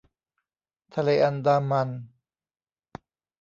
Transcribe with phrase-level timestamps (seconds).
[0.95, 1.89] ทะเลอันดามัน